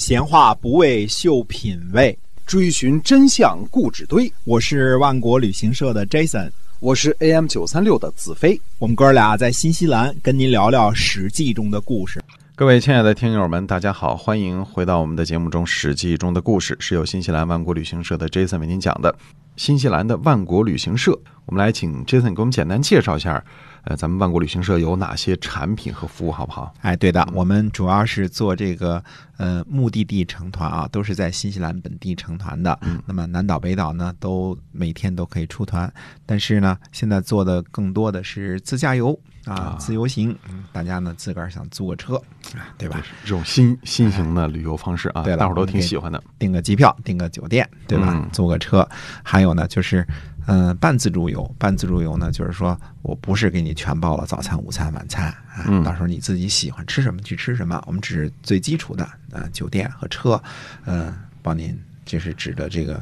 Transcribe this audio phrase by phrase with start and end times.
[0.00, 4.32] 闲话不为秀品味，追寻真相故纸堆。
[4.44, 8.58] 我是万国旅行社的 Jason，我是 AM 九三六的子飞。
[8.78, 12.18] 我们哥俩在新西兰跟您聊聊《史记》中的故事。
[12.56, 19.14] 各位亲爱的听友们，大家好，欢迎回到我们的节目中，《史记》中的故事是由新西兰万国旅行社的 Jason 为您讲的。
[19.56, 21.12] 新西兰的万国旅行社，
[21.44, 23.44] 我们来请 Jason 给我们简单介绍一下。
[23.84, 26.72] 呃，咱们万国旅行社有哪些产品和服务，好不好？
[26.82, 29.02] 哎，对的，我们主要是做这个
[29.38, 32.78] 呃目的地成团啊，都是在新西兰本地成团的。
[32.82, 35.92] 嗯，那么南岛北岛呢，都每天都可以出团，
[36.26, 40.36] 但是呢，现在做的更多的是自驾游啊，自由行。
[40.48, 42.16] 嗯，大家呢自个儿想租个车
[42.54, 43.02] 啊，对吧？
[43.22, 46.22] 这种新新型的旅游方式啊，对，大伙儿都挺喜欢的。
[46.38, 48.28] 订个机票，订个酒店，对吧？
[48.30, 48.86] 租个车，
[49.22, 50.06] 还有呢就是。
[50.52, 60.42] 嗯，半自助游，半自助游呢，就是说我不是给你全包了早餐、午餐、晚餐啊，到时候你自己喜欢吃什么去吃什么，我们只是最基础的啊，酒店和车，
[60.86, 63.00] 嗯，帮您就是指的这个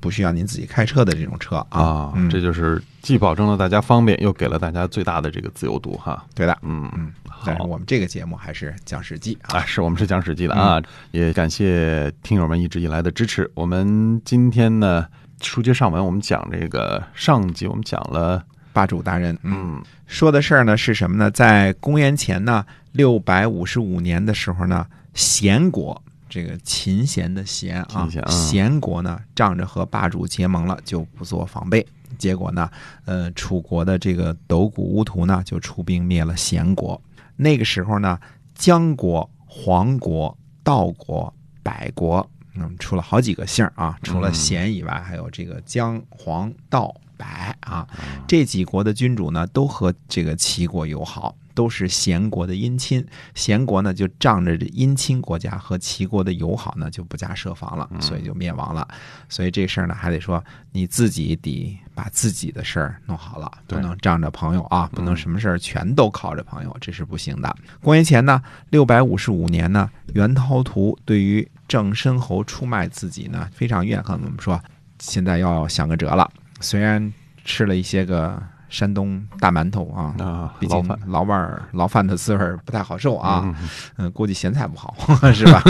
[0.00, 6.26] 不需要您自己开车的这种车啊，这就是既保证了大家方便，又给了大家最大的这个自由度哈。
[6.34, 7.12] 对的，嗯嗯，
[7.46, 13.48] 但是我们这个节目还是讲史记啊，是我们是讲史记的啊，也感谢听友们一直以来的支持。
[13.54, 15.06] 我们今天呢。
[15.40, 19.38] 书接上文，我们讲这个上集，我们讲了霸主大人。
[19.42, 21.30] 嗯，说的事儿呢是什么呢？
[21.30, 31.86] 在公元前呢六百五十五年的时候呢，贤国这个秦贤的贤啊，贤国呢仗着和霸主结盟了，就不做防备。
[32.18, 32.68] 结果呢，
[33.04, 37.00] 呃，楚国的这个斗谷乌图呢就出兵灭了贤国。
[37.36, 38.18] 那个时候呢，
[38.54, 42.28] 姜国、黄国、道国、百国。
[42.58, 47.86] 嗯，出了好几个姓啊，除了贤以外，还有这个姜、黄、道、白啊，
[48.26, 53.04] 这几国的君主呢，都和这个齐国友好，都是贤国的姻亲。
[53.34, 58.86] 贤国呢，就仗着这姻亲国家和齐国的友好呢，就不加设防了，所以就灭亡了。
[59.28, 67.52] 所以这事儿呢，还得说你自己得把自己的事儿弄好了，不能仗着朋友啊，不能什么事儿全都靠着朋友，这是不行的。
[67.82, 74.16] 公元前呢，六百五十五年呢，袁涛图对于郑申侯出卖自己呢，非常怨恨。
[74.22, 74.62] 我们说，
[75.00, 76.30] 现在要想个辙了。
[76.60, 77.12] 虽然
[77.44, 83.54] 吃了一些个山东大馒头啊，啊，毕竟老味儿、牢饭的滋味不太好受啊。
[83.96, 84.94] 嗯，估计咸菜不好，
[85.32, 85.62] 是吧？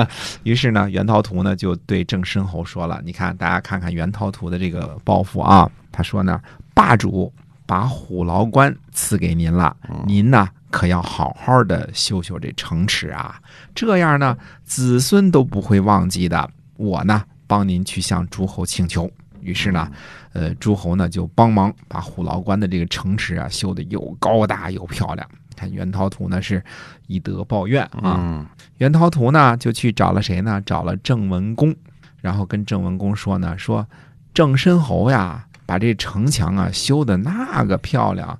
[0.44, 5.70] 于是呢，袁涛图呢就对郑申侯说了：“你看，大家看看袁涛图的这个抱负啊。
[5.92, 6.40] 他说呢，
[6.74, 7.32] 霸主
[7.66, 9.76] 把虎牢关赐给您了，
[10.06, 13.40] 您呢？”可要好好的修修这城池啊，
[13.74, 16.50] 这样呢，子孙都不会忘记的。
[16.76, 19.10] 我呢，帮您去向诸侯请求。
[19.40, 19.90] 于是呢，
[20.32, 25.28] 呃，诸侯呢就帮忙把虎牢关的这个城池啊修的又高大又漂亮。
[25.56, 26.62] 看袁涛图呢是
[27.08, 28.46] 以德报怨啊，
[28.76, 30.62] 袁涛图呢就去找了谁呢？
[30.64, 31.74] 找了郑文公，
[32.20, 33.84] 然后跟郑文公说呢，说
[34.32, 38.38] 郑申侯呀，把这城墙啊修的那个漂亮，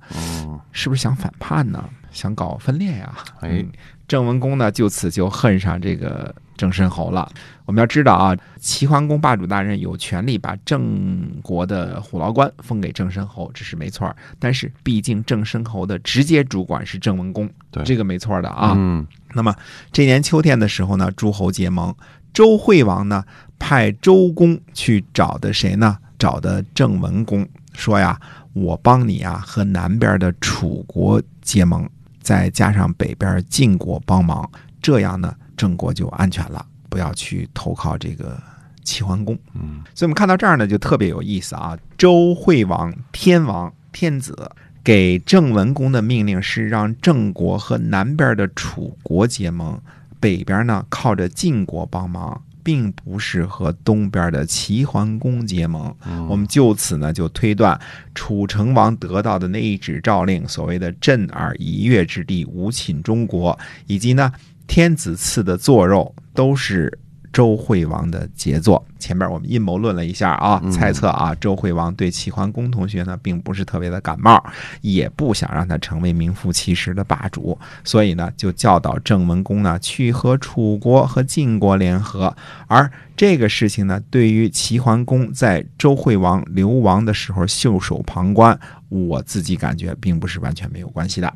[0.70, 1.82] 是不是想反叛呢？
[2.18, 3.14] 想搞分裂呀！
[3.40, 3.64] 哎，
[4.08, 7.30] 郑文公呢，就此就恨上这个郑申侯了。
[7.64, 14.12] 我们要知道啊，齐桓公霸主大人有权利把郑国的虎牢关封给郑申侯，这是没错。
[14.40, 18.72] 但是毕竟郑申侯的直接主管是郑文公，对这个没错的啊。
[18.76, 19.54] 嗯，那么
[19.92, 21.94] 这年秋天的时候呢，诸侯结盟，
[22.32, 23.24] 周惠王呢
[23.60, 25.98] 派周公去找的谁呢？
[26.18, 28.18] 找的郑文公，说呀，
[28.52, 31.88] 我帮你啊和南边的楚国结盟。
[32.28, 34.46] 再加上北边晋国帮忙，
[34.82, 38.38] 这样呢，郑国就安全了，不要去投靠这个
[38.84, 39.34] 齐桓公。
[39.54, 41.74] 嗯，所以我们看到这儿呢，就特别有意思啊。
[41.96, 44.52] 周惠王天王天子
[44.84, 49.80] 给郑文公的命令是让郑国和南边的楚国结盟，
[50.20, 52.42] 北边呢靠着晋国帮忙。
[52.68, 55.96] 并不是和东边的齐桓公结盟，
[56.28, 57.80] 我们就此呢就推断
[58.14, 64.30] 楚成王得到的那一纸诏令，所谓的震耳一跃之地，无侵中国，以及呢
[64.66, 66.98] 天子赐的坐肉，都是。
[67.32, 74.42] 周惠王的杰作，前面我们阴谋论了一下啊，猜测啊，周惠王对齐桓公同学呢，并不是特别的感冒，
[74.80, 82.34] 也不想让他成为名副其实的霸主，所以呢，就教导郑文公呢去和楚国和晋国联合。
[82.66, 88.58] 而这个事情呢，对于齐桓公在周惠王流亡的时候袖手旁观，
[88.88, 91.32] 我自己感觉并不是完全没有关系的。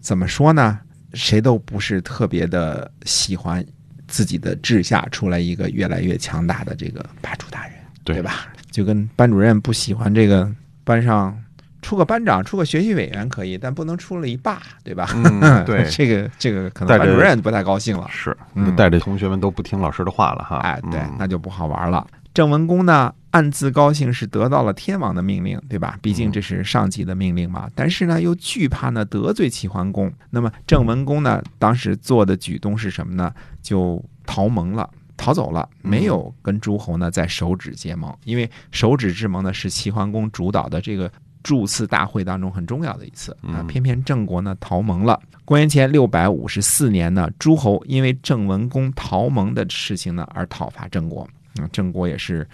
[0.00, 0.78] 怎么说呢？
[1.14, 3.64] 谁都不是特别的喜欢。
[4.12, 7.72] 自己的治下出来一个越来越强大的这个霸主大人，
[8.04, 8.46] 对吧？
[8.70, 10.46] 就跟班主任不喜欢这个
[10.84, 11.34] 班上
[11.80, 15.08] 出个班长、出个学习委员可以，但不能出了一霸，对吧？
[15.64, 18.36] 对，这个这个可能班主任不太高兴了，是
[18.76, 20.58] 带着同学们都不听老师的话了哈。
[20.58, 22.06] 哎，对，那就不好玩了。
[22.34, 25.98] 郑文公呢，暗自高兴是得到了天王的命令，对吧？
[26.00, 27.68] 毕竟这是上级的命令嘛。
[27.74, 30.12] 但是呢，又惧怕呢得罪齐桓公。
[30.30, 33.32] 那么郑文公呢，当时做的举动是什么呢？
[33.60, 34.88] 就逃盟了。
[35.14, 41.08] 逃走了，没有跟诸侯呢在手指结盟，因为手指之盟呢是齐桓公主导的这个
[41.44, 43.62] 祝次大会当中很重要的一次啊。
[43.68, 45.20] 偏偏郑国呢逃盟了。
[45.44, 51.28] 公元前六百五十四年呢，诸侯因为郑文公逃盟的事情呢而讨伐郑国，
[51.70, 52.46] 郑国也是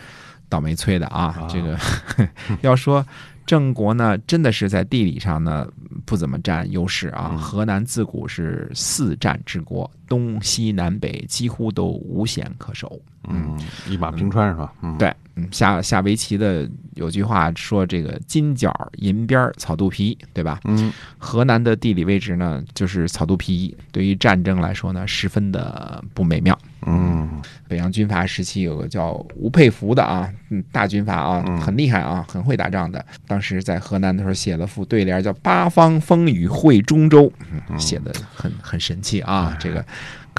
[0.48, 1.46] 倒霉催的啊。
[1.50, 1.78] 这个
[2.62, 3.04] 要说。
[3.46, 5.66] 郑国呢，真的是在地理上呢
[6.04, 7.30] 不怎么占优势啊。
[7.30, 13.00] 河南自古是四战之国，东西南北几乎都无险可守。
[13.26, 13.58] 嗯，
[13.88, 14.74] 一马平川是吧？
[14.82, 20.60] 嗯，对，嗯，下下围棋的有句话说这个金角银边草肚皮，对吧？
[20.64, 26.58] 嗯，河南的地理位置呢就是草肚皮，对于战争来说呢十分的不美妙。
[26.86, 33.04] 嗯，北洋军阀时期有个叫吴佩孚的啊，嗯，大军阀啊，很厉害啊，很会打仗的。
[33.26, 37.30] 当时在河南的时候写了副对联，叫“八方风雨会中州”，
[37.78, 39.84] 写的很很神气啊，这个。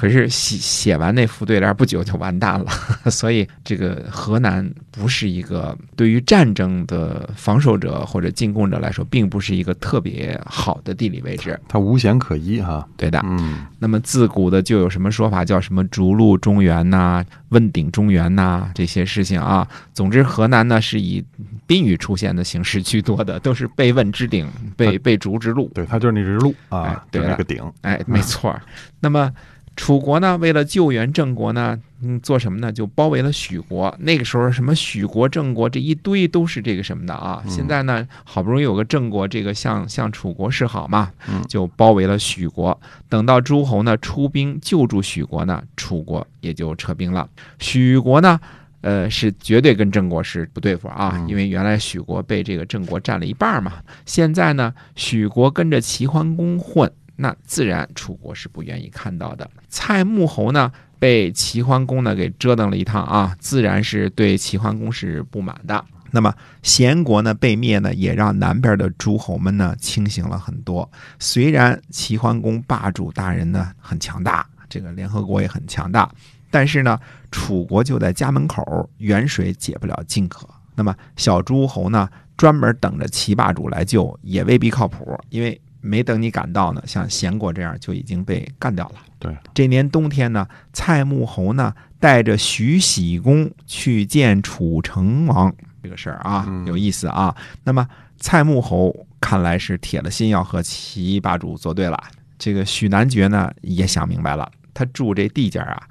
[0.00, 2.70] 可是写写完那副对联不久就完蛋了，
[3.12, 11.60] 所以这个河南不是一个对于战争的防守者或者进攻者来说，并不是一个特别好的地理位置。
[11.68, 13.20] 它无险可依哈，对的。
[13.24, 19.68] 嗯，那么自古的就有什么说法，叫什么逐鹿中原呐、问鼎中原呐这些事情啊。
[19.92, 21.22] 总之，河南呢是以
[21.66, 24.48] 宾语出现的形式居多的，都是被问之鼎，
[24.78, 25.70] 被被逐之鹿。
[25.74, 27.62] 对，它就是那只鹿啊，对那个鼎。
[27.82, 28.58] 哎，没错。
[28.98, 29.30] 那么。
[29.76, 32.70] 楚国呢，为了救援郑国呢，嗯，做什么呢？
[32.70, 33.94] 就包围了许国。
[34.00, 37.42] 那个时候，什么许国、郑国这一堆都是这个什么的啊。
[37.48, 41.10] 现在呢，好不容易有个郑国，这个向向楚国示好嘛，
[41.48, 42.78] 就包围了许国。
[43.08, 47.26] 等到诸侯呢出兵救助许国呢，楚国也就撤兵了。
[47.58, 48.38] 许国呢，
[48.82, 53.74] 呃，是绝对跟郑国是不对付啊，因为原来许国被这个郑国占了一半嘛。
[54.04, 56.90] 现在呢，许国跟着齐桓公混。
[57.22, 59.50] 那自然楚国是不愿意看到的。
[59.68, 65.84] 蔡穆侯呢，被齐桓公呢给折腾了一趟啊，自然是对齐桓公是不满的。
[66.12, 70.90] 那么贤国呢被灭呢，也让南边的诸侯们呢清醒了很多。
[71.18, 76.10] 虽然齐桓公霸主大人呢很强大，这个联合国也很强大，
[76.50, 76.98] 但是呢，
[77.30, 80.48] 楚国就在家门口，远水解不了近渴。
[80.74, 82.08] 那么小诸侯呢，
[82.38, 85.60] 专门等着齐霸主来救，也未必靠谱，因为。
[85.80, 88.94] 没等你赶到呢，像贤国这样就已经被干掉了。
[89.18, 97.34] 对，这年冬天呢，蔡穆侯呢带着徐喜公去见楚成王，这个事儿啊有意思啊。
[97.64, 97.86] 那么
[98.18, 101.98] 蔡穆侯看来是铁了心要和齐霸主作对了。
[102.38, 105.82] 这个许南爵呢也想明白了，他住这地界啊。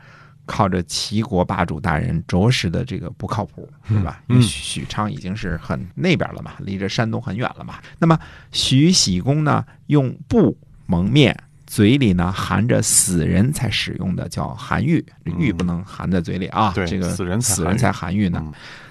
[0.51, 4.19] 靠着齐国霸主大人，着实的这个不靠谱，是吧？
[4.25, 7.75] 因为许昌已经是很那边了嘛，离着山东很远了嘛。
[7.99, 8.19] 那么
[8.51, 10.57] 徐喜公呢，用布
[10.87, 11.37] 蒙面，
[11.67, 15.05] 嘴里呢含着死人才使用的叫含玉，
[15.37, 16.73] 玉不能含在嘴里啊。
[16.75, 18.43] 这个死人死人才含玉呢。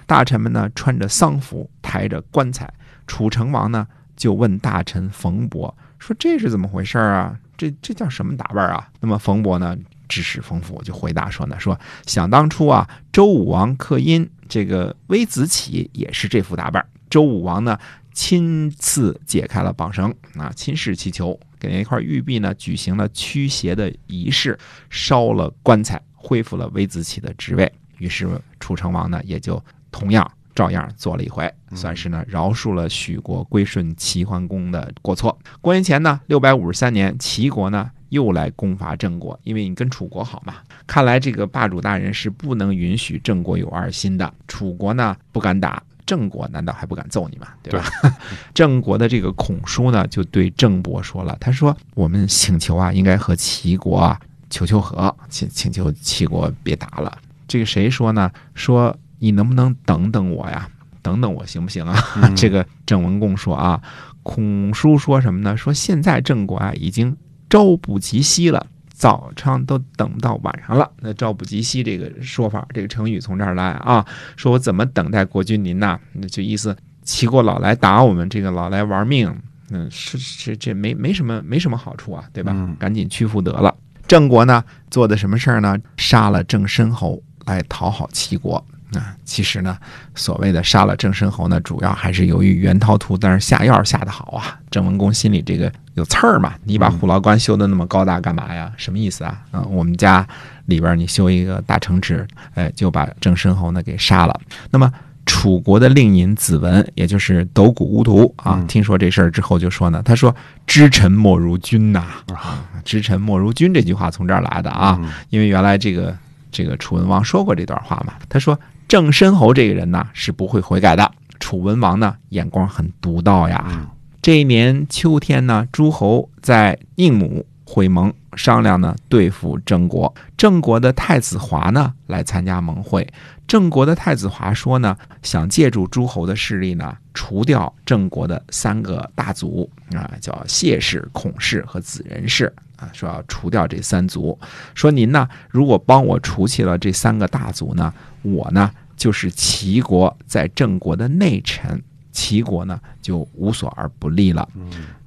[0.05, 2.73] 大臣们呢穿着丧服，抬着棺材。
[3.05, 3.85] 楚成王呢
[4.15, 7.37] 就问大臣冯伯说：“这是怎么回事啊？
[7.57, 9.77] 这这叫什么打扮啊？”那么冯伯呢？
[10.09, 16.85] 知识丰富，就回答说呢：“说想当初啊，周武王克殷，这个微子启也是这副打扮。
[17.09, 17.79] 周武王呢，
[18.13, 24.57] 亲自解开了绑绳啊，亲视气球，给那块玉璧呢举行了驱邪的仪式，
[24.89, 27.71] 烧了棺材，恢复了微子启的职位。
[27.99, 28.27] 于是
[28.59, 30.29] 楚成王呢，也就同样
[30.59, 35.39] 照样做了一回，算是呢饶恕了许国归顺齐桓公的过错。
[35.61, 40.55] 公元前呢六百五十三年，齐国呢。”又来攻伐郑国，因为你跟楚国好嘛。
[40.87, 44.33] 看来这个霸主大人是不能允许郑国有二心的。
[44.47, 47.49] 楚国呢不敢打郑国，难道还不敢揍你吗？
[47.61, 47.85] 对吧？
[48.51, 57.15] 郑国的这个孔叔呢就对郑伯说了，他说：“我们请求啊，应该和齐国啊求求和，请请求齐国别打了。”
[57.47, 58.31] 这个谁说呢？
[58.55, 60.67] 说你能不能等等我呀？
[61.01, 61.95] 等等我行不行啊？
[62.35, 63.81] 这个郑文公说啊，
[64.23, 65.55] 孔叔说什么呢？
[65.55, 67.15] 说现在郑国啊已经。
[67.51, 70.87] 朝不及夕了，早上都等到晚上了。
[70.99, 74.05] 那朝不及夕这个说法，这个成语从这儿来啊。
[74.35, 75.99] 说我怎么等待国君您呐？
[76.13, 79.35] 那就意思齐国老来打我们，这个老来玩命，
[79.71, 82.53] 嗯，是是这没没什么没什么好处啊，对吧？
[82.77, 83.75] 赶紧屈服得了。
[84.07, 85.75] 郑国呢做的什么事儿呢？
[85.97, 88.63] 杀了郑申侯来讨好齐国。
[88.95, 89.77] 啊，其实呢，
[90.15, 94.57] 所谓的杀了郑申侯呢，主要还是由于袁涛图但是下药下的好啊。
[94.71, 98.71] 郑文公心里这个有刺儿嘛，你把虎牢关修的那么高大干嘛呀？
[98.77, 99.39] 什么意思啊？
[99.51, 100.27] 啊，我们家
[100.65, 104.39] 里边你修一个大城池，哎，就把郑申侯呢给杀了。
[104.71, 104.91] 那么
[105.27, 112.03] 楚国的令尹子文，也就是斗谷乌图啊，听说这事儿之后就说呢，他说：“知臣莫如君呐，
[112.33, 116.17] 啊知臣莫如君。”这句话从这儿来的啊，因为原来这个
[116.51, 118.59] 这个楚文王说过这段话嘛，他说。
[118.89, 121.11] 郑申侯这个人呢是不会悔改的。
[121.39, 123.87] 楚文王呢眼光很独到呀。
[124.19, 130.13] 这一年秋天呢，诸侯在宁母会盟，商量呢对付郑国。
[130.35, 133.07] 郑国的太子华呢来参加盟会。
[133.47, 144.37] 郑国的太子华说呢，想借助诸侯的势力呢，除掉郑国的三个大族啊，叫谢氏、孔氏和子人氏啊，说要除掉这三族。
[144.73, 147.93] 说您呢，如果帮我除去了这三个大族呢？
[148.21, 151.81] 我呢，就是齐国在郑国的内臣，
[152.11, 154.47] 齐国呢就无所而不利了。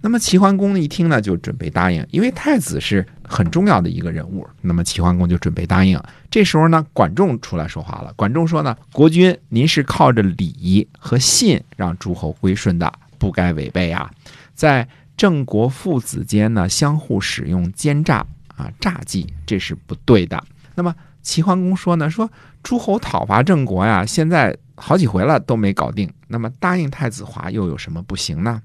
[0.00, 4.46] 那么齐桓公一听呢，就准备答应，因为太子是很重要的一个人物。
[4.60, 6.00] 那么齐桓公就准备答应。
[6.30, 8.12] 这时候呢，管仲出来说话了。
[8.16, 14.10] 管仲说呢，国君您是靠着礼和信让诸侯归顺的，不该违背啊。
[14.54, 14.86] 在
[15.22, 18.26] 郑国父子间呢，相互使用奸诈
[18.56, 20.42] 啊诈计，这是不对的。
[20.74, 20.92] 那么。
[21.22, 22.28] 齐桓公说呢，说
[22.64, 26.12] 诸侯讨伐郑国呀，现在好几回了都没搞定。
[26.26, 28.60] 那么答应太子华又有什么不行呢？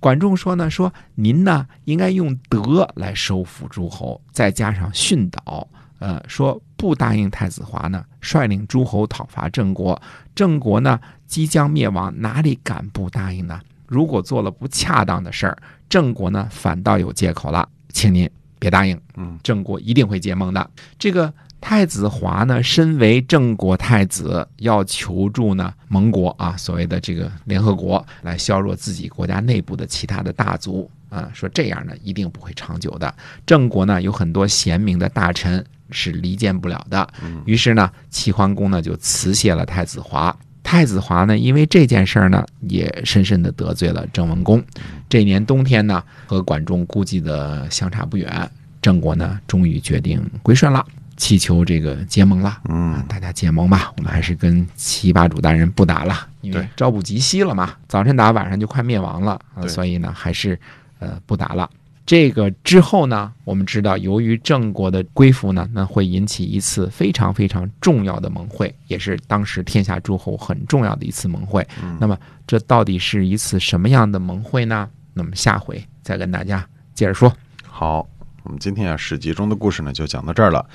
[0.00, 5.68] 管仲说呢，说您呢应该用德来收服诸侯，再加上训导。
[5.98, 10.00] 呃，说不答应太子华呢，率领诸侯讨伐郑国，
[10.34, 13.60] 郑国呢即将灭亡，哪里敢不答应呢？
[13.90, 18.98] 如果做了不恰当的事儿，郑国呢反倒有借口了，请您别答应。
[19.16, 20.70] 嗯，郑国一定会结盟的。
[20.98, 21.32] 这个。
[21.62, 33.14] 太子华呢，身为郑国太子，要求助呢盟国啊，所谓的这个联合国，来削弱自己国家内部的其他的大族啊，说这样呢一定不会长久的。
[33.44, 37.06] 郑国呢有很多贤明的大臣是离间不了的，
[37.44, 40.34] 于是呢齐桓公呢就辞谢了太子华。
[40.70, 44.62] 太子华呢因为这件事儿呢也深深的得罪了郑文公。
[45.08, 48.48] 这年冬天呢和管仲估计的相差不远，
[48.80, 50.86] 郑国呢终于决定归顺了。
[51.16, 60.56] 祈求这个结盟了，嗯，大家结盟吧，我们还是跟齐霸主大人不打了，因为朝不及夕了嘛，早晨打晚上就快灭亡了，所以呢，还是
[61.00, 61.68] 呃不打了。
[62.10, 71.64] 这个之后呢，我们知道，由于郑国的归附呢，那会引起一次非常非常重要的盟会，也是当时天下诸侯很重要的一次盟会。
[72.00, 74.90] 那么，这到底是一次什么样的盟会呢？
[75.14, 77.32] 那么下回再跟大家接着说。
[77.64, 78.04] 好，
[78.42, 80.66] 我们今天啊史记中的故事呢，就讲到这儿了。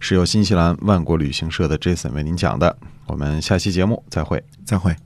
[0.00, 2.74] 是由新西兰万国旅行社的 Jason 为您讲的。
[3.04, 4.96] 我们下期节目再会，再会。